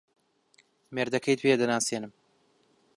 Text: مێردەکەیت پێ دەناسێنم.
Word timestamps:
مێردەکەیت 0.93 1.39
پێ 1.43 1.53
دەناسێنم. 1.61 2.11